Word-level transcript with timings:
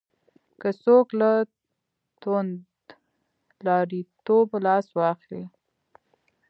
که 0.61 0.69
څوک 0.83 1.07
له 1.19 1.31
توندلاریتوبه 2.21 4.57
لاس 4.65 4.85
واخلي. 4.97 5.43